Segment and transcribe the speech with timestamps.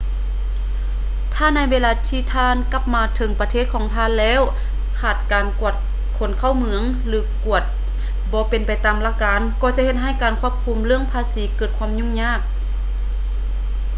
[1.33, 4.41] ຖ້າໃນເວລາທີ່ທ່ານກັບມາເຖິງປະເທດຂອງທ່ານແລ້ວ
[4.99, 5.75] ຂາດການກວດ
[6.17, 7.63] ຄົນເຂົ້າເມືອງ ຫຼື ກວດ
[8.31, 12.41] ບໍ່ເປັນໄປຕາມຫຼັກການກໍຈະເຮັດໃຫ້ການຄວບຄຸມເລື່ອງພາສີເກີດຄວາມຫຍຸ້ງຍາກ